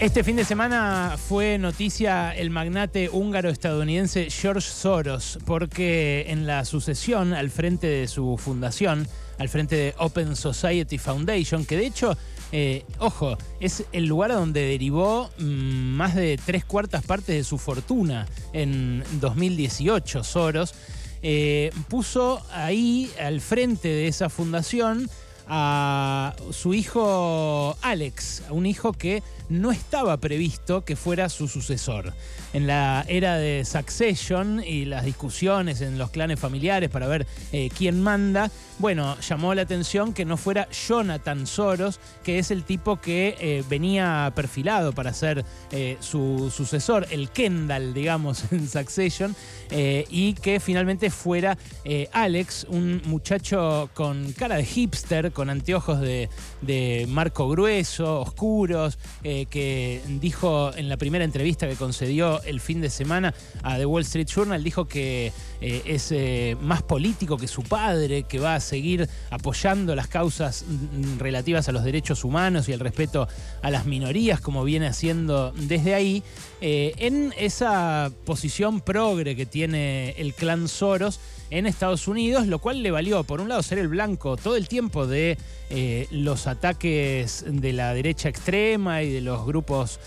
Este 0.00 0.24
fin 0.24 0.36
de 0.36 0.46
semana 0.46 1.18
fue 1.18 1.58
noticia 1.58 2.34
el 2.34 2.48
magnate 2.48 3.10
húngaro-estadounidense 3.10 4.30
George 4.30 4.66
Soros, 4.66 5.38
porque 5.44 6.24
en 6.28 6.46
la 6.46 6.64
sucesión 6.64 7.34
al 7.34 7.50
frente 7.50 7.86
de 7.86 8.08
su 8.08 8.38
fundación, 8.38 9.06
al 9.38 9.50
frente 9.50 9.76
de 9.76 9.94
Open 9.98 10.36
Society 10.36 10.96
Foundation, 10.96 11.66
que 11.66 11.76
de 11.76 11.84
hecho, 11.84 12.16
eh, 12.50 12.86
ojo, 12.98 13.36
es 13.60 13.84
el 13.92 14.06
lugar 14.06 14.32
donde 14.32 14.62
derivó 14.62 15.28
mm, 15.38 15.44
más 15.44 16.14
de 16.14 16.40
tres 16.46 16.64
cuartas 16.64 17.04
partes 17.04 17.36
de 17.36 17.44
su 17.44 17.58
fortuna 17.58 18.26
en 18.54 19.04
2018, 19.20 20.24
Soros, 20.24 20.72
eh, 21.22 21.72
puso 21.88 22.42
ahí 22.54 23.10
al 23.20 23.42
frente 23.42 23.88
de 23.88 24.08
esa 24.08 24.30
fundación 24.30 25.10
a 25.48 26.34
su 26.50 26.74
hijo 26.74 27.76
Alex, 27.82 28.42
un 28.50 28.66
hijo 28.66 28.92
que 28.92 29.22
no 29.50 29.72
estaba 29.72 30.16
previsto 30.16 30.84
que 30.84 30.96
fuera 30.96 31.28
su 31.28 31.48
sucesor. 31.48 32.14
En 32.52 32.66
la 32.66 33.04
era 33.08 33.36
de 33.36 33.64
Succession 33.64 34.62
y 34.64 34.84
las 34.84 35.04
discusiones 35.04 35.80
en 35.82 35.98
los 35.98 36.10
clanes 36.10 36.40
familiares 36.40 36.88
para 36.88 37.06
ver 37.06 37.26
eh, 37.52 37.68
quién 37.76 38.00
manda, 38.00 38.50
bueno, 38.78 39.16
llamó 39.20 39.54
la 39.54 39.62
atención 39.62 40.14
que 40.14 40.24
no 40.24 40.36
fuera 40.36 40.68
Jonathan 40.70 41.46
Soros, 41.46 42.00
que 42.24 42.38
es 42.38 42.50
el 42.50 42.64
tipo 42.64 43.00
que 43.00 43.36
eh, 43.40 43.64
venía 43.68 44.32
perfilado 44.34 44.92
para 44.92 45.12
ser 45.12 45.44
eh, 45.70 45.96
su 46.00 46.52
sucesor, 46.54 47.06
el 47.10 47.30
Kendall, 47.30 47.92
digamos, 47.92 48.44
en 48.52 48.68
Succession, 48.68 49.34
y 49.72 50.34
que 50.34 50.58
finalmente 50.58 51.10
fuera 51.10 51.56
Alex, 52.12 52.66
un 52.68 53.00
muchacho 53.04 53.88
con 53.94 54.32
cara 54.32 54.56
de 54.56 54.64
hipster, 54.64 55.30
con 55.40 55.48
anteojos 55.48 56.00
de, 56.00 57.06
marco 57.08 57.48
grueso, 57.48 58.20
oscuros, 58.20 58.98
que 59.22 60.02
dijo 60.20 60.70
en 60.76 60.90
la 60.90 60.98
primera 60.98 61.24
entrevista 61.24 61.66
que 61.66 61.76
concedió 61.76 62.42
el 62.42 62.60
fin 62.60 62.82
de 62.82 62.90
semana 62.90 63.32
a 63.62 63.78
The 63.78 63.86
Wall 63.86 64.02
Street 64.02 64.26
Journal, 64.26 64.62
dijo 64.62 64.84
que 64.84 65.32
eh, 65.62 65.82
es 65.86 66.12
eh, 66.12 66.58
más 66.60 66.82
político 66.82 67.38
que 67.38 67.48
su 67.48 67.62
padre, 67.62 68.24
que 68.24 68.38
va 68.38 68.54
a 68.54 68.60
seguir 68.60 69.08
apoyando 69.30 69.94
las 69.94 70.08
causas 70.08 70.66
mm, 70.66 71.18
relativas 71.18 71.68
a 71.68 71.72
los 71.72 71.84
derechos 71.84 72.22
humanos 72.22 72.68
y 72.68 72.72
el 72.72 72.80
respeto 72.80 73.26
a 73.62 73.70
las 73.70 73.86
minorías, 73.86 74.40
como 74.42 74.62
viene 74.62 74.86
haciendo 74.88 75.52
desde 75.52 75.94
ahí, 75.94 76.22
eh, 76.60 76.92
en 76.98 77.32
esa 77.38 78.12
posición 78.26 78.82
progre 78.82 79.36
que 79.36 79.46
tiene 79.46 80.10
el 80.18 80.34
clan 80.34 80.68
Soros 80.68 81.18
en 81.50 81.66
Estados 81.66 82.08
Unidos, 82.08 82.46
lo 82.46 82.58
cual 82.58 82.82
le 82.82 82.90
valió, 82.90 83.22
por 83.24 83.40
un 83.40 83.48
lado, 83.48 83.62
ser 83.62 83.78
el 83.78 83.88
blanco 83.88 84.36
todo 84.36 84.56
el 84.56 84.68
tiempo 84.68 85.06
de 85.06 85.36
los 86.10 86.46
ataques 86.46 87.44
de 87.46 87.72
la 87.72 87.94
derecha 87.94 88.28
extrema 88.28 89.02
y 89.02 89.12
de 89.12 89.20
los 89.20 89.44
grupos 89.46 90.00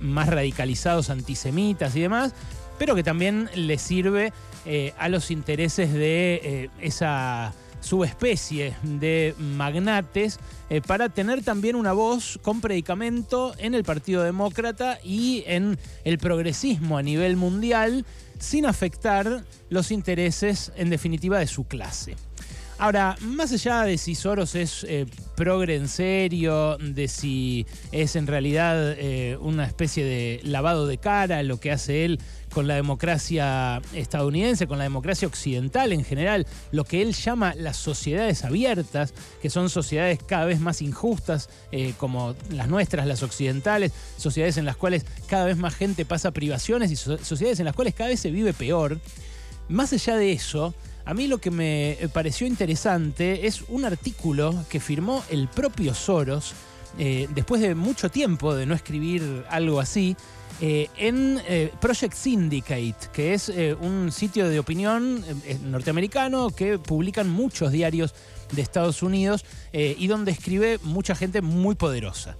más 0.00 0.28
radicalizados 0.28 1.10
antisemitas 1.10 1.96
y 1.96 2.00
demás, 2.00 2.34
pero 2.78 2.94
que 2.94 3.02
también 3.02 3.50
le 3.54 3.78
sirve 3.78 4.32
eh, 4.64 4.92
a 4.98 5.08
los 5.08 5.30
intereses 5.30 5.92
de 5.92 6.40
eh, 6.42 6.70
esa 6.80 7.52
subespecie 7.80 8.74
de 8.82 9.34
magnates 9.38 10.38
eh, 10.70 10.80
para 10.80 11.08
tener 11.08 11.42
también 11.42 11.76
una 11.76 11.92
voz 11.92 12.38
con 12.42 12.60
predicamento 12.60 13.54
en 13.58 13.74
el 13.74 13.84
Partido 13.84 14.22
Demócrata 14.22 14.98
y 15.02 15.44
en 15.46 15.78
el 16.04 16.18
progresismo 16.18 16.98
a 16.98 17.02
nivel 17.02 17.36
mundial 17.36 18.04
sin 18.38 18.66
afectar 18.66 19.44
los 19.68 19.90
intereses 19.90 20.72
en 20.76 20.90
definitiva 20.90 21.38
de 21.38 21.46
su 21.46 21.64
clase. 21.64 22.16
Ahora, 22.80 23.16
más 23.20 23.50
allá 23.50 23.82
de 23.82 23.98
si 23.98 24.14
Soros 24.14 24.54
es 24.54 24.84
eh, 24.88 25.06
progre 25.34 25.74
en 25.74 25.88
serio, 25.88 26.78
de 26.78 27.08
si 27.08 27.66
es 27.90 28.14
en 28.14 28.28
realidad 28.28 28.92
eh, 28.92 29.36
una 29.40 29.64
especie 29.66 30.04
de 30.04 30.40
lavado 30.44 30.86
de 30.86 30.98
cara 30.98 31.42
lo 31.42 31.58
que 31.58 31.72
hace 31.72 32.04
él 32.04 32.20
con 32.54 32.68
la 32.68 32.76
democracia 32.76 33.82
estadounidense, 33.94 34.68
con 34.68 34.78
la 34.78 34.84
democracia 34.84 35.26
occidental 35.26 35.92
en 35.92 36.04
general, 36.04 36.46
lo 36.70 36.84
que 36.84 37.02
él 37.02 37.14
llama 37.14 37.52
las 37.56 37.76
sociedades 37.76 38.44
abiertas, 38.44 39.12
que 39.42 39.50
son 39.50 39.70
sociedades 39.70 40.20
cada 40.24 40.44
vez 40.44 40.60
más 40.60 40.80
injustas, 40.80 41.50
eh, 41.72 41.94
como 41.98 42.36
las 42.50 42.68
nuestras, 42.68 43.08
las 43.08 43.24
occidentales, 43.24 43.90
sociedades 44.16 44.56
en 44.56 44.64
las 44.64 44.76
cuales 44.76 45.04
cada 45.26 45.46
vez 45.46 45.56
más 45.56 45.74
gente 45.74 46.04
pasa 46.04 46.30
privaciones 46.30 46.92
y 46.92 46.96
sociedades 46.96 47.58
en 47.58 47.64
las 47.64 47.74
cuales 47.74 47.94
cada 47.94 48.10
vez 48.10 48.20
se 48.20 48.30
vive 48.30 48.52
peor. 48.52 49.00
Más 49.68 49.92
allá 49.92 50.16
de 50.16 50.32
eso, 50.32 50.74
a 51.08 51.14
mí 51.14 51.26
lo 51.26 51.38
que 51.38 51.50
me 51.50 51.92
eh, 51.92 52.08
pareció 52.12 52.46
interesante 52.46 53.46
es 53.46 53.64
un 53.68 53.86
artículo 53.86 54.54
que 54.68 54.78
firmó 54.78 55.24
el 55.30 55.48
propio 55.48 55.94
Soros, 55.94 56.52
eh, 56.98 57.26
después 57.34 57.62
de 57.62 57.74
mucho 57.74 58.10
tiempo 58.10 58.54
de 58.54 58.66
no 58.66 58.74
escribir 58.74 59.46
algo 59.48 59.80
así, 59.80 60.14
eh, 60.60 60.90
en 60.98 61.40
Project 61.80 62.12
Syndicate, 62.12 63.08
que 63.10 63.32
es 63.32 63.50
un 63.80 64.12
sitio 64.12 64.50
de 64.50 64.58
opinión 64.58 65.24
norteamericano 65.64 66.50
que 66.50 66.78
publican 66.78 67.30
muchos 67.30 67.72
diarios 67.72 68.14
de 68.52 68.60
Estados 68.60 69.02
Unidos 69.02 69.46
y 69.72 70.06
donde 70.08 70.32
escribe 70.32 70.78
mucha 70.82 71.14
gente 71.14 71.40
muy 71.42 71.76
poderosa. 71.76 72.36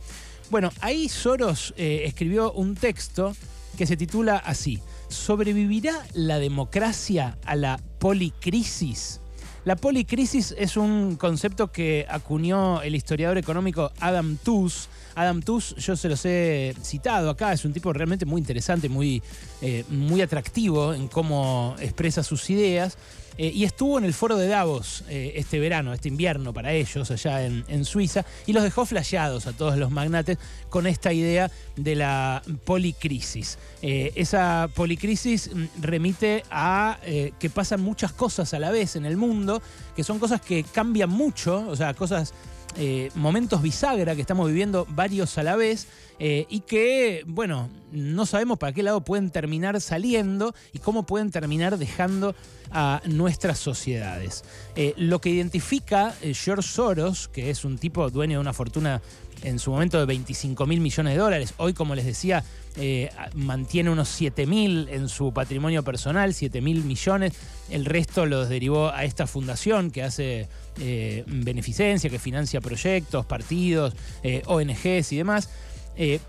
Bueno, 0.50 0.72
ahí 0.80 1.08
Soros 1.08 1.72
escribió 1.76 2.52
un 2.52 2.74
texto 2.74 3.34
que 3.78 3.86
se 3.86 3.96
titula 3.96 4.36
así. 4.36 4.82
¿Sobrevivirá 5.08 6.06
la 6.14 6.38
democracia 6.38 7.38
a 7.44 7.56
la 7.56 7.80
policrisis? 7.98 9.20
La 9.64 9.76
policrisis 9.76 10.54
es 10.56 10.76
un 10.76 11.16
concepto 11.16 11.72
que 11.72 12.06
acuñó 12.08 12.80
el 12.82 12.94
historiador 12.94 13.38
económico 13.38 13.92
Adam 14.00 14.36
Tooze. 14.36 14.88
Adam 15.14 15.42
Tooze, 15.42 15.74
yo 15.78 15.96
se 15.96 16.08
los 16.08 16.24
he 16.24 16.74
citado 16.82 17.28
acá, 17.30 17.52
es 17.52 17.64
un 17.64 17.72
tipo 17.72 17.92
realmente 17.92 18.24
muy 18.24 18.40
interesante, 18.40 18.88
muy, 18.88 19.22
eh, 19.60 19.84
muy 19.88 20.22
atractivo 20.22 20.94
en 20.94 21.08
cómo 21.08 21.74
expresa 21.80 22.22
sus 22.22 22.48
ideas. 22.50 22.96
Eh, 23.38 23.52
y 23.54 23.62
estuvo 23.62 23.98
en 23.98 24.04
el 24.04 24.12
foro 24.12 24.36
de 24.36 24.48
Davos 24.48 25.04
eh, 25.08 25.34
este 25.36 25.60
verano, 25.60 25.94
este 25.94 26.08
invierno 26.08 26.52
para 26.52 26.72
ellos, 26.72 27.08
allá 27.08 27.44
en, 27.44 27.84
Suiza, 27.84 28.24
y 28.46 28.52
los 28.52 28.64
dejó 28.64 28.84
flasheados 28.84 29.46
a 29.46 29.52
todos 29.52 29.78
los 29.78 29.92
magnates 29.92 30.38
con 30.68 30.88
esta 30.88 31.12
idea 31.12 31.48
de 31.76 31.94
la 31.94 32.42
policrisis. 32.64 33.56
Eh, 33.80 34.10
esa 34.16 34.68
policrisis 34.74 35.54
mm, 35.54 35.66
remite 35.80 36.42
a 36.50 36.98
que 37.38 37.50
pasan 37.50 37.80
muchas 37.80 38.12
cosas 38.12 38.52
a 38.54 38.58
la 38.58 38.70
vez 38.70 38.96
en 38.96 39.06
el 39.06 39.16
mundo, 39.16 39.62
que 39.94 40.02
son 40.02 40.18
cosas 40.18 40.40
que 40.40 40.64
cambian 40.64 41.10
mucho, 41.10 41.64
o 41.68 41.76
sea, 41.76 41.94
cosas 41.94 42.34
eh, 42.76 43.10
momentos 43.14 43.62
bisagra 43.62 44.14
que 44.14 44.20
estamos 44.20 44.46
viviendo 44.48 44.86
varios 44.90 45.38
a 45.38 45.42
la 45.42 45.56
vez 45.56 45.88
eh, 46.18 46.46
y 46.48 46.60
que, 46.60 47.24
bueno, 47.26 47.68
no 47.92 48.26
sabemos 48.26 48.58
para 48.58 48.72
qué 48.72 48.82
lado 48.82 49.02
pueden 49.02 49.30
terminar 49.30 49.80
saliendo 49.80 50.54
y 50.72 50.78
cómo 50.78 51.04
pueden 51.04 51.30
terminar 51.30 51.78
dejando 51.78 52.34
a 52.70 53.00
nuestras 53.06 53.58
sociedades. 53.58 54.44
Eh, 54.76 54.94
lo 54.96 55.20
que 55.20 55.30
identifica 55.30 56.14
George 56.20 56.68
Soros, 56.68 57.28
que 57.28 57.50
es 57.50 57.64
un 57.64 57.78
tipo 57.78 58.10
dueño 58.10 58.38
de 58.38 58.40
una 58.40 58.52
fortuna 58.52 59.00
en 59.42 59.58
su 59.58 59.70
momento 59.70 59.98
de 59.98 60.06
25 60.06 60.66
mil 60.66 60.80
millones 60.80 61.14
de 61.14 61.18
dólares. 61.18 61.54
Hoy, 61.58 61.74
como 61.74 61.94
les 61.94 62.04
decía, 62.04 62.44
eh, 62.76 63.10
mantiene 63.34 63.90
unos 63.90 64.08
7 64.08 64.46
mil 64.46 64.88
en 64.90 65.08
su 65.08 65.32
patrimonio 65.32 65.82
personal, 65.82 66.34
7 66.34 66.60
mil 66.60 66.84
millones. 66.84 67.32
El 67.70 67.84
resto 67.84 68.26
los 68.26 68.48
derivó 68.48 68.90
a 68.90 69.04
esta 69.04 69.26
fundación 69.26 69.90
que 69.90 70.02
hace 70.02 70.48
eh, 70.80 71.24
beneficencia, 71.26 72.08
que 72.08 72.18
financia 72.18 72.60
proyectos, 72.60 73.26
partidos, 73.26 73.94
eh, 74.22 74.42
ONGs 74.46 75.12
y 75.12 75.16
demás. 75.16 75.50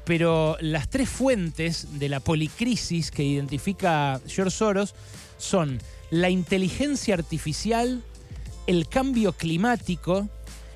pero 0.04 0.58
las 0.62 0.90
tres 0.90 1.08
fuentes 1.08 2.00
de 2.00 2.10
la 2.10 2.20
policrisis 2.20 3.12
que 3.12 3.24
identifica 3.24 4.20
George 4.28 4.50
Soros 4.50 4.96
son 5.38 5.80
la 6.10 6.32
inteligencia 6.32 7.14
artificial, 7.14 8.02
el 8.66 8.88
cambio 8.88 9.34
climático 9.34 10.28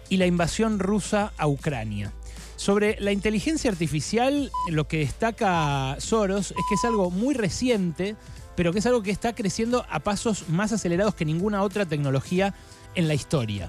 y 0.10 0.18
la 0.18 0.28
invasión 0.28 0.78
rusa 0.78 1.34
a 1.38 1.48
Ucrania. 1.48 2.14
Sobre 2.64 2.96
la 3.02 3.12
inteligencia 3.12 3.70
artificial, 3.70 4.50
lo 4.70 4.88
que 4.88 5.00
destaca 5.00 5.98
Soros 6.00 6.52
es 6.52 6.64
que 6.70 6.76
es 6.76 6.86
algo 6.86 7.12
muy 7.12 7.34
reciente, 7.34 8.16
pero 8.56 8.72
que 8.72 8.80
es 8.80 8.86
algo 8.86 9.04
que 9.04 9.12
está 9.12 9.36
creciendo 9.36 9.86
a 9.90 10.00
pasos 10.00 10.48
más 10.48 10.72
acelerados 10.72 11.14
que 11.14 11.26
ninguna 11.26 11.62
otra 11.62 11.86
tecnología 11.86 12.56
en 12.96 13.10
la 13.10 13.16
historia. 13.16 13.68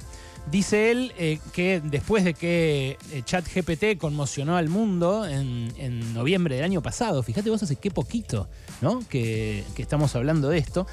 Dice 0.48 0.92
él 0.92 1.12
eh, 1.18 1.40
que 1.52 1.80
después 1.82 2.22
de 2.22 2.34
que 2.34 2.96
eh, 3.10 3.22
ChatGPT 3.24 3.98
conmocionó 3.98 4.56
al 4.56 4.68
mundo 4.68 5.26
en, 5.26 6.14
noviembre 6.14 6.54
del 6.54 6.64
año 6.64 6.80
pasado, 6.80 7.20
fíjate 7.24 7.50
vos 7.50 7.64
hace 7.64 7.74
qué 7.74 7.90
poquito 7.90 8.46
¿no? 8.80 9.00
que, 9.08 9.64
estamos 9.76 10.14
hablando 10.14 10.50
de 10.50 10.58
esto, 10.58 10.86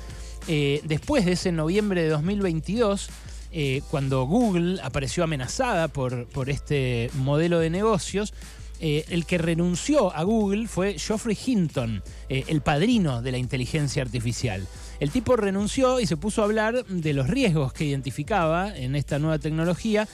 eh, 0.47 0.81
después 0.85 1.23
de 1.23 1.33
ese 1.33 1.51
noviembre 1.51 2.01
de 2.01 2.09
2022, 2.09 3.11
eh, 3.53 3.81
cuando 3.89 4.25
Google 4.25 4.79
apareció 4.81 5.23
amenazada 5.23 5.89
por, 5.89 6.25
por 6.27 6.49
este 6.49 7.09
modelo 7.15 7.59
de 7.59 7.69
negocios, 7.69 8.33
eh, 8.79 9.05
el 9.09 9.25
que 9.25 9.37
renunció 9.37 10.15
a 10.15 10.23
Google 10.23 10.67
fue 10.67 10.97
Geoffrey 10.97 11.37
Hinton, 11.45 12.01
eh, 12.29 12.45
el 12.47 12.61
padrino 12.61 13.21
de 13.21 13.31
la 13.31 13.37
inteligencia 13.37 14.01
artificial. 14.01 14.65
El 14.99 15.11
tipo 15.11 15.35
renunció 15.35 15.99
y 15.99 16.07
se 16.07 16.17
puso 16.17 16.41
a 16.41 16.45
hablar 16.45 16.85
de 16.85 17.13
los 17.13 17.27
riesgos 17.27 17.73
que 17.73 17.85
identificaba 17.85 18.75
en 18.75 18.95
esta 18.95 19.19
nueva 19.19 19.39
tecnología 19.39 20.07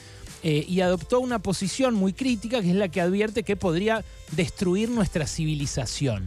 y 0.43 0.79
adoptó 0.79 1.19
una 1.19 1.39
posición 1.39 1.93
muy 1.95 2.13
crítica 2.13 2.61
que 2.61 2.69
es 2.69 2.75
la 2.75 2.87
que 2.87 3.01
advierte 3.01 3.43
que 3.43 3.57
podría 3.57 4.05
destruir 4.31 4.89
nuestra 4.89 5.27
civilización. 5.27 6.23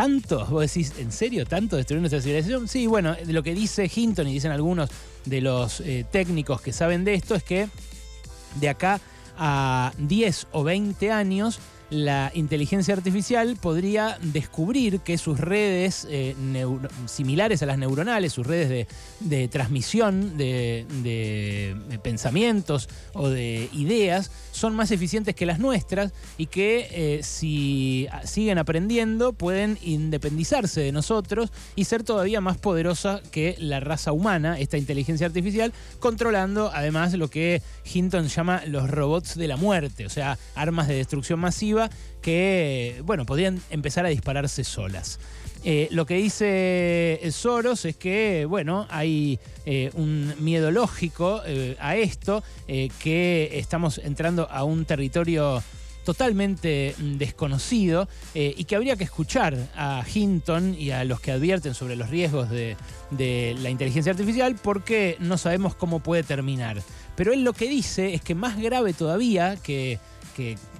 ¿Tanto? 0.00 0.46
Vos 0.46 0.62
decís, 0.62 0.94
¿en 0.98 1.12
serio 1.12 1.44
tanto 1.44 1.76
destruir 1.76 2.00
nuestra 2.00 2.22
civilización? 2.22 2.66
Sí, 2.68 2.86
bueno, 2.86 3.14
lo 3.26 3.42
que 3.42 3.52
dice 3.52 3.90
Hinton 3.94 4.28
y 4.28 4.32
dicen 4.32 4.50
algunos 4.50 4.88
de 5.26 5.42
los 5.42 5.82
técnicos 6.10 6.62
que 6.62 6.72
saben 6.72 7.04
de 7.04 7.12
esto 7.12 7.34
es 7.34 7.42
que 7.42 7.68
de 8.54 8.70
acá 8.70 8.98
a 9.36 9.92
10 9.98 10.46
o 10.52 10.64
20 10.64 11.12
años 11.12 11.58
la 11.90 12.30
inteligencia 12.34 12.94
artificial 12.94 13.56
podría 13.60 14.16
descubrir 14.22 15.00
que 15.00 15.18
sus 15.18 15.38
redes 15.38 16.06
eh, 16.08 16.34
similares 17.06 17.62
a 17.62 17.66
las 17.66 17.78
neuronales, 17.78 18.32
sus 18.32 18.46
redes 18.46 18.86
de, 19.20 19.48
transmisión 19.48 20.36
de, 20.36 21.76
pensamientos 22.02 22.88
o 23.12 23.28
de 23.28 23.68
ideas, 23.72 24.30
son 24.52 24.74
más 24.74 24.90
eficientes 24.90 25.34
que 25.34 25.46
las 25.46 25.58
nuestras 25.58 26.12
y 26.38 26.46
que 26.46 26.88
eh, 26.92 27.22
si 27.22 28.08
siguen 28.24 28.58
aprendiendo 28.58 29.32
pueden 29.32 29.78
independizarse 29.82 30.80
de 30.80 30.92
nosotros 30.92 31.50
y 31.74 31.84
ser 31.84 32.04
todavía 32.04 32.40
más 32.40 32.56
poderosa 32.56 33.20
que 33.30 33.56
la 33.58 33.80
raza 33.80 34.12
humana, 34.12 34.58
esta 34.58 34.78
inteligencia 34.78 35.26
artificial, 35.26 35.72
controlando 35.98 36.70
además 36.72 37.12
lo 37.14 37.28
que 37.28 37.62
Hinton 37.92 38.28
llama 38.28 38.62
los 38.66 38.88
robots 38.88 39.36
de 39.36 39.48
la 39.48 39.56
muerte, 39.56 40.06
o 40.06 40.10
sea, 40.10 40.38
armas 40.54 40.86
de 40.88 40.94
destrucción 40.94 41.40
masiva 41.40 41.79
que, 42.20 43.00
bueno, 43.04 43.24
podrían 43.24 43.62
empezar 43.70 44.04
a 44.04 44.08
dispararse 44.08 44.64
solas. 44.64 45.20
Eh, 45.62 45.88
lo 45.90 46.06
que 46.06 46.14
dice 46.14 47.20
Soros 47.32 47.84
es 47.84 47.96
que, 47.96 48.46
bueno, 48.46 48.86
hay 48.88 49.38
eh, 49.66 49.90
un 49.94 50.32
miedo 50.38 50.70
lógico 50.70 51.42
eh, 51.44 51.76
a 51.80 51.96
esto, 51.96 52.42
que 52.66 53.50
estamos 53.54 53.98
entrando 53.98 54.48
a 54.50 54.64
un 54.64 54.84
territorio 54.84 55.62
totalmente 56.04 56.94
desconocido 56.98 58.08
y 58.32 58.64
que 58.64 58.76
habría 58.76 58.96
que 58.96 59.04
escuchar 59.04 59.56
a 59.74 60.04
Hinton 60.12 60.76
y 60.78 60.92
a 60.92 61.04
los 61.04 61.20
que 61.20 61.32
advierten 61.32 61.74
sobre 61.74 61.96
los 61.96 62.10
riesgos 62.10 62.48
de, 62.48 62.76
de 63.10 63.56
la 63.58 63.70
inteligencia 63.70 64.12
artificial 64.12 64.56
porque 64.62 65.16
no 65.18 65.36
sabemos 65.36 65.74
cómo 65.74 65.98
puede 65.98 66.22
terminar. 66.22 66.80
Pero 67.16 67.32
él 67.32 67.42
lo 67.42 67.52
que 67.52 67.68
dice 67.68 68.14
es 68.14 68.22
que 68.22 68.36
más 68.36 68.56
grave 68.56 68.92
todavía 68.92 69.56
que 69.56 69.98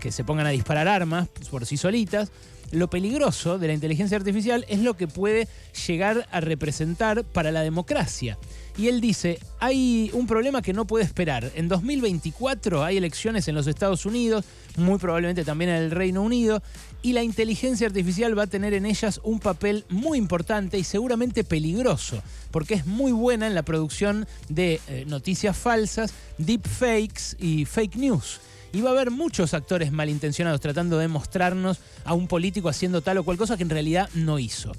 que, 0.01 0.13
se 0.13 0.25
pongan 0.25 0.47
a 0.47 0.51
disparar 0.51 0.89
armas 0.89 1.29
por 1.51 1.67
sí 1.67 1.77
solitas. 1.77 2.31
Lo 2.73 2.89
peligroso 2.89 3.59
de 3.59 3.67
la 3.67 3.73
inteligencia 3.73 4.17
artificial 4.17 4.65
es 4.69 4.79
lo 4.79 4.95
que 4.95 5.09
puede 5.09 5.49
llegar 5.87 6.29
a 6.31 6.41
representar 6.41 7.25
para 7.25 7.51
la 7.51 7.63
democracia. 7.63 8.39
Y 8.79 8.87
él 8.87 9.01
dice, 9.01 9.41
hay 9.59 10.11
un 10.15 10.29
problema 10.29 10.63
que 10.63 10.73
no 10.73 10.87
puede 10.87 11.05
esperar. 11.05 11.51
En 11.57 11.67
2024 11.67 12.85
hay 12.85 12.97
elecciones 12.97 13.49
en 13.49 13.57
los 13.57 13.67
Estados 13.67 14.07
Unidos, 14.07 14.45
muy 14.77 14.99
probablemente 14.99 15.45
también 15.45 15.71
en 15.71 15.83
el 15.83 15.91
Reino 15.91 16.23
Unido, 16.23 16.63
y 17.03 17.13
la 17.13 17.25
inteligencia 17.25 17.89
artificial 17.89 18.39
va 18.39 18.45
a 18.45 18.47
tener 18.47 18.73
en 18.73 18.87
ellas 18.87 19.21
un 19.25 19.41
papel 19.41 19.85
muy 19.89 20.17
importante 20.17 20.79
y 20.79 20.85
seguramente 20.85 21.43
peligroso, 21.43 22.23
porque 22.53 22.75
es 22.75 22.87
muy 22.87 23.11
buena 23.11 23.49
en 23.49 23.57
la 23.57 23.65
producción 23.65 24.29
de 24.49 24.81
eh, 24.87 25.05
noticias 25.09 25.57
falsas, 25.57 26.15
deepfakes 26.39 27.37
y 27.41 27.65
fake 27.65 27.97
news 27.97 28.41
y 28.73 28.81
va 28.81 28.91
a 28.91 28.93
haber 28.93 29.11
muchos 29.11 29.55
actores 29.55 29.93
malintencionados 29.93 30.61
tratando 30.61 30.99
de 30.99 31.09
mostrarnos 31.09 31.79
a 32.05 32.15
un 32.15 32.29
político 32.29 32.69
haciendo 32.69 33.03
tal 33.03 33.19
o 33.19 33.25
cual 33.25 33.37
cosa 33.37 33.57
que 33.57 33.63
en 33.63 33.71
realidad 33.71 34.09
no 34.15 34.39
hizo. 34.39 34.73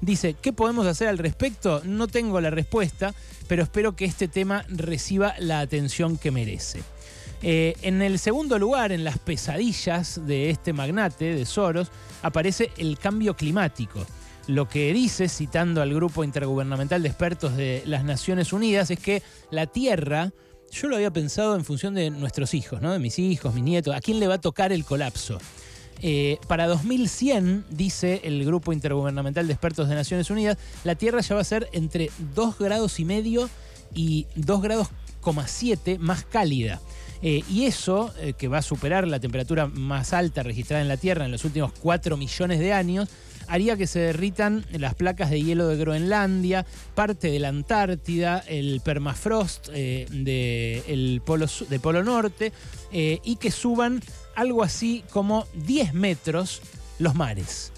Dice, 0.00 0.34
¿qué 0.34 0.52
podemos 0.52 0.86
hacer 0.86 1.08
al 1.08 1.18
respecto? 1.18 1.82
No 1.84 2.06
tengo 2.06 2.40
la 2.40 2.50
respuesta, 2.50 3.14
pero 3.48 3.62
espero 3.62 3.96
que 3.96 4.04
este 4.04 4.28
tema 4.28 4.64
reciba 4.68 5.34
la 5.38 5.60
atención 5.60 6.18
que 6.18 6.30
merece. 6.30 6.82
Eh, 7.42 7.74
en 7.82 8.02
el 8.02 8.18
segundo 8.18 8.58
lugar, 8.58 8.92
en 8.92 9.04
las 9.04 9.18
pesadillas 9.18 10.20
de 10.26 10.50
este 10.50 10.72
magnate, 10.72 11.34
de 11.34 11.46
Soros, 11.46 11.90
aparece 12.22 12.70
el 12.76 12.98
cambio 12.98 13.34
climático. 13.34 14.04
Lo 14.46 14.68
que 14.68 14.92
dice, 14.92 15.28
citando 15.28 15.82
al 15.82 15.92
Grupo 15.92 16.24
Intergubernamental 16.24 17.02
de 17.02 17.08
Expertos 17.08 17.56
de 17.56 17.82
las 17.84 18.02
Naciones 18.04 18.52
Unidas, 18.52 18.90
es 18.90 18.98
que 18.98 19.22
la 19.50 19.66
Tierra 19.66 20.32
yo 20.70 20.88
lo 20.88 20.96
había 20.96 21.12
pensado 21.12 21.54
en 21.56 21.64
función 21.64 21.94
de 21.94 22.10
nuestros 22.10 22.54
hijos, 22.54 22.80
¿no? 22.80 22.92
de 22.92 22.98
mis 22.98 23.18
hijos, 23.18 23.54
mis 23.54 23.64
nietos, 23.64 23.94
a 23.94 24.00
quién 24.00 24.20
le 24.20 24.26
va 24.26 24.34
a 24.34 24.40
tocar 24.40 24.72
el 24.72 24.84
colapso. 24.84 25.38
Eh, 26.00 26.38
para 26.46 26.66
2100, 26.68 27.64
dice 27.70 28.20
el 28.22 28.44
Grupo 28.44 28.72
Intergubernamental 28.72 29.46
de 29.46 29.52
Expertos 29.52 29.88
de 29.88 29.96
Naciones 29.96 30.30
Unidas, 30.30 30.56
la 30.84 30.94
Tierra 30.94 31.20
ya 31.20 31.34
va 31.34 31.40
a 31.40 31.44
ser 31.44 31.68
entre 31.72 32.10
2 32.34 32.58
grados 32.58 33.00
y 33.00 33.04
medio 33.04 33.50
y 33.94 34.26
2 34.36 34.62
grados, 34.62 34.88
7 35.46 35.98
más 35.98 36.24
cálida. 36.24 36.80
Eh, 37.22 37.42
y 37.48 37.64
eso, 37.64 38.12
eh, 38.18 38.34
que 38.36 38.48
va 38.48 38.58
a 38.58 38.62
superar 38.62 39.06
la 39.06 39.20
temperatura 39.20 39.66
más 39.66 40.12
alta 40.12 40.42
registrada 40.42 40.82
en 40.82 40.88
la 40.88 40.96
Tierra 40.96 41.24
en 41.24 41.32
los 41.32 41.44
últimos 41.44 41.72
4 41.80 42.16
millones 42.16 42.60
de 42.60 42.72
años, 42.72 43.08
haría 43.48 43.76
que 43.76 43.86
se 43.86 43.98
derritan 43.98 44.64
las 44.70 44.94
placas 44.94 45.30
de 45.30 45.42
hielo 45.42 45.66
de 45.66 45.76
Groenlandia, 45.76 46.64
parte 46.94 47.30
de 47.30 47.38
la 47.38 47.48
Antártida, 47.48 48.44
el 48.46 48.80
permafrost 48.84 49.70
eh, 49.72 50.06
de 50.10 51.20
polo, 51.24 51.46
de 51.68 51.80
Polo 51.80 52.04
Norte 52.04 52.52
eh, 52.92 53.20
y 53.24 53.36
que 53.36 53.50
suban 53.50 54.00
algo 54.36 54.62
así 54.62 55.02
como 55.10 55.46
10 55.54 55.94
metros 55.94 56.62
los 56.98 57.14
mares. 57.14 57.72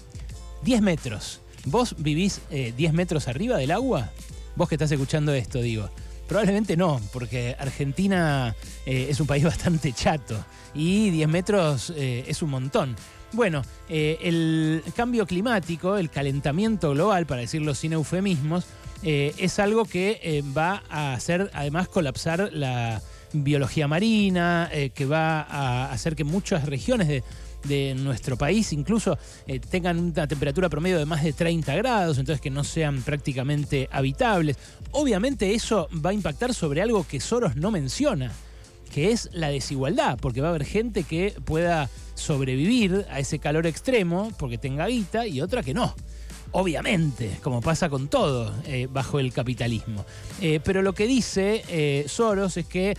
10 0.63 0.81
metros. 0.81 1.41
¿Vos 1.65 1.95
vivís 1.97 2.41
10 2.49 2.77
eh, 2.77 2.93
metros 2.93 3.27
arriba 3.27 3.57
del 3.57 3.71
agua? 3.71 4.11
Vos 4.55 4.67
que 4.67 4.75
estás 4.75 4.91
escuchando 4.91 5.33
esto, 5.33 5.61
digo. 5.61 5.89
Probablemente 6.31 6.77
no, 6.77 6.99
porque 7.11 7.55
Argentina 7.59 8.55
es 8.85 9.19
un 9.19 9.27
país 9.27 9.43
bastante 9.53 9.91
chato 9.91 10.43
y 10.73 11.09
10 11.09 11.27
metros 11.27 11.93
es 11.95 12.41
un 12.41 12.49
montón. 12.49 12.95
Bueno, 13.33 13.61
eh, 13.87 14.17
el 14.21 14.83
cambio 14.93 15.25
climático, 15.25 15.97
el 15.97 16.09
calentamiento 16.09 16.91
global, 16.91 17.25
para 17.25 17.41
decirlo 17.41 17.73
sin 17.73 17.93
eufemismos, 17.93 18.65
eh, 19.03 19.33
es 19.37 19.57
algo 19.59 19.85
que 19.85 20.19
eh, 20.21 20.43
va 20.55 20.83
a 20.89 21.13
hacer 21.13 21.49
además 21.53 21.87
colapsar 21.87 22.49
la 22.51 23.01
biología 23.31 23.87
marina, 23.87 24.69
que 24.93 25.05
va 25.05 25.41
a 25.41 25.93
hacer 25.93 26.17
que 26.17 26.25
muchas 26.25 26.65
regiones 26.65 27.07
de, 27.07 27.23
de 27.63 27.95
nuestro 27.95 28.37
país 28.37 28.73
incluso 28.73 29.17
tengan 29.69 29.99
una 29.99 30.27
temperatura 30.27 30.69
promedio 30.69 30.97
de 30.97 31.05
más 31.05 31.23
de 31.23 31.33
30 31.33 31.75
grados, 31.75 32.17
entonces 32.17 32.41
que 32.41 32.49
no 32.49 32.63
sean 32.63 33.01
prácticamente 33.01 33.89
habitables. 33.91 34.57
Obviamente 34.91 35.53
eso 35.53 35.87
va 35.93 36.11
a 36.11 36.13
impactar 36.13 36.53
sobre 36.53 36.81
algo 36.81 37.05
que 37.07 37.19
Soros 37.19 37.55
no 37.55 37.71
menciona, 37.71 38.31
que 38.93 39.11
es 39.11 39.29
la 39.33 39.49
desigualdad, 39.49 40.17
porque 40.19 40.41
va 40.41 40.47
a 40.47 40.49
haber 40.51 40.65
gente 40.65 41.03
que 41.03 41.33
pueda 41.45 41.89
sobrevivir 42.15 43.05
a 43.09 43.19
ese 43.19 43.39
calor 43.39 43.65
extremo 43.65 44.31
porque 44.37 44.57
tenga 44.57 44.87
guita 44.87 45.27
y 45.27 45.41
otra 45.41 45.63
que 45.63 45.73
no. 45.73 45.95
Obviamente, 46.53 47.37
como 47.41 47.61
pasa 47.61 47.89
con 47.89 48.09
todo 48.09 48.53
eh, 48.65 48.87
bajo 48.91 49.19
el 49.19 49.31
capitalismo. 49.31 50.05
Eh, 50.41 50.59
pero 50.63 50.81
lo 50.81 50.93
que 50.93 51.07
dice 51.07 51.63
eh, 51.69 52.05
Soros 52.07 52.57
es 52.57 52.65
que 52.65 52.97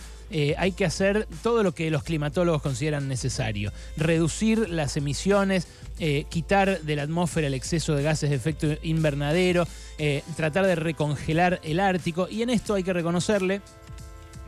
hay 0.57 0.71
que 0.71 0.85
hacer 0.85 1.27
todo 1.43 1.63
lo 1.63 1.73
que 1.73 1.91
los 1.91 2.03
climatólogos 2.03 2.61
consideran 2.61 3.07
necesario. 3.07 3.71
Reducir 3.97 4.69
las 4.69 4.97
emisiones, 4.97 5.67
quitar 6.29 6.81
de 6.81 6.95
la 6.95 7.03
atmósfera 7.03 7.47
el 7.47 7.53
exceso 7.53 7.95
de 7.95 8.03
gases 8.03 8.29
de 8.29 8.35
efecto 8.35 8.67
invernadero, 8.81 9.67
tratar 10.35 10.65
de 10.65 10.75
recongelar 10.75 11.59
el 11.63 11.79
Ártico. 11.79 12.27
Y 12.29 12.41
en 12.41 12.49
esto 12.49 12.73
hay 12.73 12.83
que 12.83 12.93
reconocerle, 12.93 13.61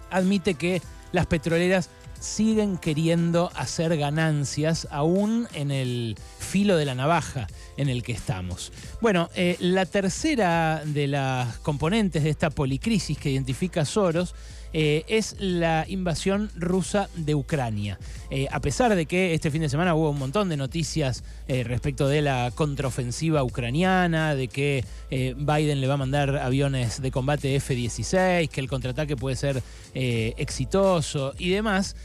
admite 0.10 0.55
que 0.55 0.82
las 1.12 1.27
petroleras 1.27 1.89
siguen 2.20 2.77
queriendo 2.77 3.51
hacer 3.55 3.96
ganancias 3.98 4.88
aún 4.89 5.48
en 5.53 5.72
el 5.72 6.17
filo 6.39 6.77
de 6.77 6.86
la 6.86 6.96
navaja 6.96 7.48
en 7.77 7.89
el 7.89 8.03
que 8.03 8.13
estamos. 8.13 8.72
Bueno, 9.01 9.29
eh, 9.36 9.58
la 9.60 9.86
tercera 9.86 10.82
de 10.86 11.08
las 11.08 11.58
componentes 11.58 12.24
de 12.24 12.29
esta 12.29 12.50
policrisis 12.50 13.17
que 13.17 13.32
identifica 13.32 13.86
Soros 13.86 14.34
eh, 14.77 15.05
es 15.08 15.38
la 15.39 15.86
invasión 15.88 16.51
rusa 16.53 17.08
de 17.15 17.34
Ucrania. 17.34 17.98
Eh, 18.29 18.46
a 18.51 18.60
pesar 18.60 18.94
de 18.94 19.05
que 19.05 19.34
este 19.34 19.50
fin 19.50 19.62
de 19.62 19.70
semana 19.70 19.96
hubo 19.96 20.10
un 20.10 20.20
montón 20.20 20.50
de 20.50 20.58
noticias 20.58 21.24
respecto 21.48 22.10
de 22.10 22.22
la 22.22 22.51
contraofensiva 22.53 23.41
ucraniana, 23.44 24.36
de 24.36 24.50
que 24.50 24.84
Biden 25.10 25.79
le 25.79 25.88
va 25.88 25.94
a 25.94 25.98
mandar 25.98 26.36
aviones 26.38 27.01
de 27.01 27.12
combate 27.12 27.55
F-16, 27.55 28.50
que 28.50 28.60
el 28.60 28.67
contraataque 28.67 29.15
puede 29.15 29.36
ser 29.38 29.63
exitoso 29.94 31.34
y 31.38 31.51
demás, 31.51 31.96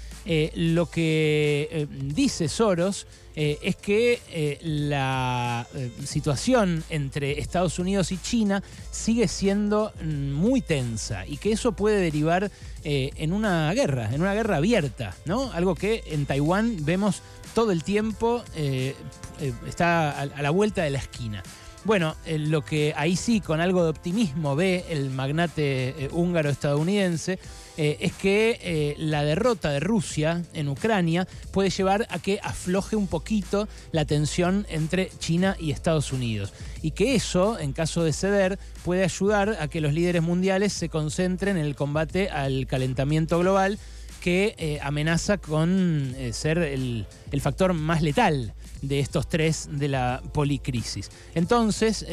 lo 0.55 0.91
que 0.91 1.89
dice 2.03 2.49
Soros 2.49 3.07
eh, 3.37 3.59
es 3.63 3.77
que 3.77 4.21
eh, 4.33 4.59
la 4.63 5.67
eh, 5.75 5.91
situación 6.05 6.83
entre 6.91 7.39
Estados 7.39 7.79
Unidos 7.79 8.11
y 8.11 8.19
China 8.19 8.63
sigue 8.91 9.29
siendo 9.29 9.93
mm, 10.03 10.33
muy 10.33 10.61
tensa 10.61 11.25
y 11.27 11.37
que 11.37 11.53
eso 11.53 11.73
puede 11.73 12.01
derivar 12.01 12.51
en 12.83 13.35
una 13.35 13.71
guerra, 13.75 14.09
en 14.11 14.23
una 14.23 14.33
guerra 14.33 14.57
abierta, 14.57 15.15
¿no? 15.27 15.53
Algo 15.53 15.75
que 15.75 16.03
en 16.07 16.25
Taiwán 16.25 16.83
vemos 16.87 17.21
todo 17.55 17.73
el 17.73 17.85
tiempo, 17.85 18.43
está 19.67 20.19
a, 20.19 20.25
la 20.25 20.49
vuelta 20.49 20.83
de 20.83 20.89
la 20.89 20.97
esquina. 20.99 21.43
Bueno, 21.85 22.15
lo 22.27 22.63
que 22.63 22.93
ahí 22.97 23.17
sí, 23.17 23.41
con 23.41 23.61
algo 23.61 23.85
de 23.85 23.91
optimismo, 23.91 24.55
ve 24.55 24.85
el 24.91 25.11
magnate 25.11 26.11
húngaro 26.13 26.51
estadounidense 26.51 27.39
eh, 27.83 27.97
es 28.01 28.13
que 28.13 28.59
eh, 28.61 28.95
la 28.99 29.25
derrota 29.25 29.71
de 29.71 29.81
Rusia 29.81 30.43
en 30.53 30.69
Ucrania 30.69 31.27
puede 31.51 31.71
llevar 31.71 32.07
a 32.11 32.19
que 32.19 32.39
afloje 32.43 32.95
un 32.95 33.07
poquito 33.07 33.69
la 33.91 34.05
tensión 34.05 34.67
entre 34.69 35.11
China 35.19 35.57
y 35.59 35.71
Estados 35.71 36.13
Unidos. 36.13 36.53
Y 36.83 36.91
que 36.91 37.15
eso, 37.15 37.59
en 37.59 37.73
caso 37.73 38.05
de 38.05 38.13
ceder, 38.13 38.59
puede 38.85 39.03
ayudar 39.03 39.57
a 39.61 39.69
que 39.69 39.81
los 39.81 39.95
líderes 39.95 40.21
mundiales 40.21 40.75
se 40.75 40.91
concentren 40.91 41.57
en 41.57 41.65
el 41.65 41.75
combate 41.75 42.29
al 42.29 42.67
calentamiento 42.67 43.39
global 43.39 43.79
que 44.21 44.55
eh, 44.59 44.79
amenaza 44.83 45.39
con 45.39 46.15
ser 46.33 46.59
el, 46.59 47.07
factor 47.41 47.73
más 47.73 48.03
letal 48.03 48.53
de 48.83 49.01
estos 49.01 49.29
tres 49.29 49.69
de 49.71 49.89
la 49.89 50.23
policrisis. 50.33 51.11
Entonces, 51.35 52.07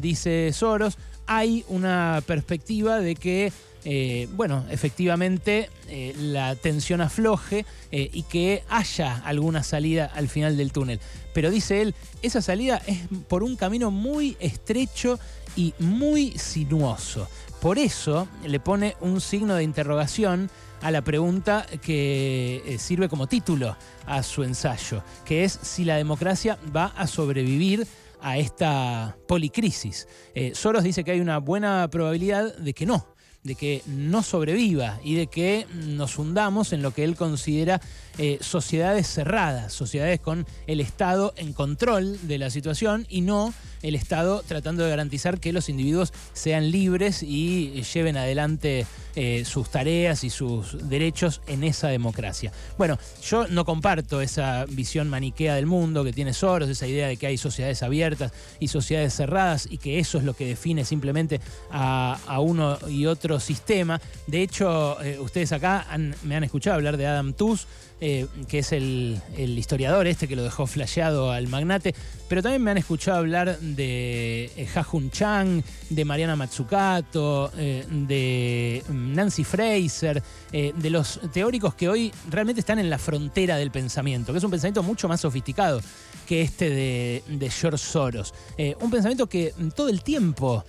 dice 0.00 0.52
Soros, 0.52 0.98
hay 1.26 1.64
una 1.68 2.22
perspectiva 2.26 2.98
de 2.98 3.14
que 3.14 3.52
eh, 3.84 4.28
bueno, 4.34 4.64
efectivamente 4.70 5.70
eh, 5.88 6.12
la 6.18 6.56
tensión 6.56 7.00
afloje 7.00 7.64
eh, 7.92 8.10
y 8.12 8.24
que 8.24 8.64
haya 8.68 9.22
alguna 9.24 9.62
salida 9.62 10.10
al 10.14 10.28
final 10.28 10.56
del 10.56 10.72
túnel. 10.72 11.00
Pero 11.32 11.50
dice 11.50 11.80
él, 11.80 11.94
esa 12.22 12.42
salida 12.42 12.82
es 12.86 12.98
por 13.28 13.42
un 13.42 13.56
camino 13.56 13.90
muy 13.90 14.36
estrecho 14.40 15.18
y 15.56 15.74
muy 15.78 16.32
sinuoso. 16.32 17.28
Por 17.60 17.78
eso 17.78 18.28
le 18.44 18.60
pone 18.60 18.96
un 19.00 19.20
signo 19.20 19.54
de 19.54 19.64
interrogación 19.64 20.50
a 20.82 20.90
la 20.90 21.02
pregunta 21.02 21.66
que 21.82 22.76
sirve 22.78 23.08
como 23.08 23.26
título 23.26 23.76
a 24.06 24.22
su 24.22 24.42
ensayo, 24.42 25.02
que 25.24 25.44
es 25.44 25.52
si 25.52 25.84
la 25.84 25.96
democracia 25.96 26.58
va 26.74 26.86
a 26.96 27.06
sobrevivir 27.06 27.86
a 28.20 28.38
esta 28.38 29.16
policrisis. 29.26 30.08
Soros 30.54 30.84
dice 30.84 31.04
que 31.04 31.12
hay 31.12 31.20
una 31.20 31.38
buena 31.38 31.88
probabilidad 31.90 32.56
de 32.56 32.74
que 32.74 32.86
no, 32.86 33.06
de 33.42 33.54
que 33.54 33.82
no 33.86 34.22
sobreviva 34.22 34.98
y 35.02 35.14
de 35.14 35.28
que 35.28 35.66
nos 35.72 36.18
hundamos 36.18 36.72
en 36.72 36.82
lo 36.82 36.92
que 36.92 37.04
él 37.04 37.16
considera 37.16 37.80
eh, 38.18 38.38
sociedades 38.40 39.06
cerradas, 39.06 39.72
sociedades 39.72 40.20
con 40.20 40.46
el 40.66 40.80
Estado 40.80 41.32
en 41.36 41.52
control 41.52 42.18
de 42.26 42.38
la 42.38 42.50
situación 42.50 43.06
y 43.08 43.20
no 43.20 43.54
el 43.82 43.94
Estado 43.94 44.42
tratando 44.46 44.82
de 44.82 44.90
garantizar 44.90 45.38
que 45.38 45.52
los 45.52 45.68
individuos 45.68 46.12
sean 46.32 46.70
libres 46.70 47.22
y 47.22 47.82
lleven 47.82 48.16
adelante 48.16 48.86
eh, 49.14 49.44
sus 49.44 49.70
tareas 49.70 50.24
y 50.24 50.30
sus 50.30 50.88
derechos 50.88 51.40
en 51.46 51.64
esa 51.64 51.88
democracia. 51.88 52.52
Bueno, 52.76 52.98
yo 53.22 53.48
no 53.48 53.64
comparto 53.64 54.20
esa 54.20 54.64
visión 54.66 55.08
maniquea 55.08 55.54
del 55.54 55.66
mundo 55.66 56.04
que 56.04 56.12
tiene 56.12 56.32
Soros, 56.32 56.68
esa 56.68 56.86
idea 56.86 57.08
de 57.08 57.16
que 57.16 57.26
hay 57.26 57.38
sociedades 57.38 57.82
abiertas 57.82 58.32
y 58.60 58.68
sociedades 58.68 59.14
cerradas 59.14 59.68
y 59.70 59.78
que 59.78 59.98
eso 59.98 60.18
es 60.18 60.24
lo 60.24 60.34
que 60.34 60.46
define 60.46 60.84
simplemente 60.84 61.40
a, 61.70 62.18
uno 62.40 62.78
y 62.88 63.06
otro 63.06 63.40
sistema. 63.40 64.00
De 64.26 64.42
hecho, 64.42 65.00
eh, 65.02 65.18
ustedes 65.18 65.52
acá 65.52 65.86
me 66.22 66.36
han 66.36 66.44
escuchado 66.44 66.76
hablar 66.76 66.96
de 66.96 67.06
Adam 67.06 67.32
Tooze, 67.32 67.66
eh, 68.00 68.28
que 68.46 68.60
es 68.60 68.70
el, 68.70 69.20
historiador 69.36 70.06
este 70.06 70.28
que 70.28 70.36
lo 70.36 70.44
dejó 70.44 70.68
flasheado 70.68 71.32
al 71.32 71.48
magnate, 71.48 71.96
pero 72.28 72.42
también 72.44 72.62
me 72.62 72.70
han 72.70 72.78
escuchado 72.78 73.18
hablar 73.18 73.58
de 73.58 74.52
eh, 74.56 74.68
Ha-Hun 74.72 75.10
Chang, 75.10 75.62
de 75.90 76.04
Mariana 76.04 76.36
Matsukato, 76.36 77.50
eh, 77.58 77.84
de 77.90 78.84
Nancy 78.88 79.42
Fraser, 79.42 80.22
de 80.52 80.90
los 80.90 81.20
teóricos 81.32 81.74
que 81.74 81.88
hoy 81.88 82.12
realmente 82.30 82.60
están 82.60 82.78
en 82.78 82.88
la 82.88 82.98
frontera 82.98 83.56
del 83.56 83.70
pensamiento, 83.70 84.32
que 84.32 84.38
es 84.38 84.44
un 84.44 84.50
pensamiento 84.50 84.82
mucho 84.82 85.08
más 85.08 85.20
sofisticado 85.20 85.80
que 86.26 86.42
este 86.42 86.70
de, 86.70 87.50
George 87.50 87.84
Soros. 87.84 88.32
un 88.80 88.90
pensamiento 88.90 89.26
que 89.26 89.52
todo 89.74 89.88
el 89.88 90.02
tiempo 90.02 90.64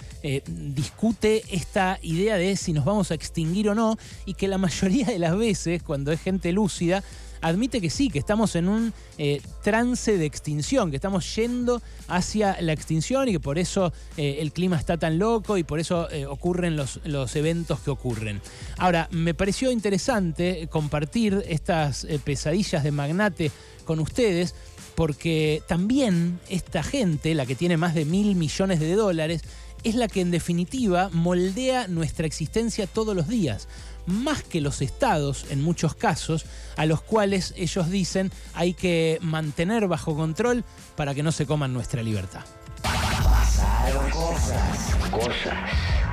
discute 0.48 1.44
esta 1.50 2.00
idea 2.02 2.36
de 2.38 2.56
si 2.56 2.74
nos 2.74 2.86
vamos 2.86 3.12
a 3.12 3.14
extinguir 3.14 3.70
o 3.70 3.76
no, 3.76 3.98
y 4.26 4.34
que 4.34 4.48
la 4.48 4.58
mayoría 4.58 5.06
de 5.08 5.20
las 5.20 5.38
veces, 5.38 5.84
cuando 5.84 6.12
es 6.12 6.22
gente 6.22 6.52
lúcida, 6.52 7.04
admite 7.42 7.82
que 7.82 7.90
sí, 7.90 8.10
que 8.10 8.20
estamos 8.20 8.56
en 8.56 8.68
un 8.68 8.94
eh, 9.18 9.42
trance 9.64 10.18
de 10.18 10.26
extinción, 10.26 10.90
que 10.90 10.98
estamos 10.98 11.36
yendo 11.36 11.82
hacia 12.08 12.60
la 12.62 12.74
extinción 12.74 13.28
y 13.28 13.34
que 13.34 13.40
por 13.40 13.58
eso 13.58 13.94
eh, 14.18 14.38
el 14.40 14.52
clima 14.52 14.78
está 14.78 14.98
tan 14.98 15.20
loco 15.20 15.58
y 15.58 15.64
por 15.64 15.80
eso 15.80 16.10
eh, 16.12 16.26
ocurren 16.26 16.76
los, 16.76 17.00
los, 17.04 17.36
eventos 17.36 17.80
que 17.80 17.92
ocurren. 17.92 18.42
Ahora, 18.78 19.08
me 19.12 19.34
pareció 19.34 19.72
interesante 19.72 20.68
compartir 20.70 21.44
estas 21.48 22.08
pesadillas 22.24 22.84
de 22.84 22.92
magnate 22.92 23.52
con 23.86 24.00
ustedes 24.00 24.56
porque 24.96 25.64
también 25.68 26.40
esta 26.50 26.84
gente, 26.84 27.34
la 27.34 27.46
que 27.46 27.56
tiene 27.56 27.78
más 27.78 27.96
de 27.96 28.04
mil 28.04 28.36
millones 28.36 28.82
de 28.82 28.96
dólares, 28.96 29.44
es 29.84 29.96
la 29.96 30.08
que 30.08 30.22
en 30.22 30.32
definitiva 30.32 31.10
moldea 31.12 31.88
nuestra 31.88 32.26
existencia 32.26 32.88
todos 32.88 33.16
los 33.16 33.28
días 33.28 33.68
más 34.10 34.44
que 34.44 34.60
los 34.60 34.82
estados 34.82 35.46
en 35.50 35.62
muchos 35.62 35.96
casos, 35.96 36.46
a 36.78 36.86
los 36.86 37.02
cuales 37.02 37.54
ellos 37.58 37.90
dicen 37.90 38.32
hay 38.54 38.74
que 38.74 39.20
mantener 39.22 39.88
bajo 39.88 40.16
control 40.16 40.64
para 40.96 41.14
que 41.14 41.24
no 41.24 41.32
se 41.32 41.46
coman 41.46 41.74
nuestra 41.74 42.02
libertad. 42.04 42.42
Pasaron 42.82 44.10
cosas. 44.10 44.96
Cosas. 45.12 45.54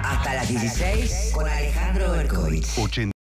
Hasta 0.02 0.34
las 0.34 0.48
16 0.48 1.30
con 1.32 1.48
Alejandro 1.48 2.12
Berkovich. 2.12 3.12